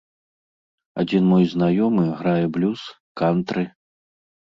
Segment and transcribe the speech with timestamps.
[1.01, 2.81] Адзін мой знаёмы грае блюз,
[3.21, 3.63] кантры.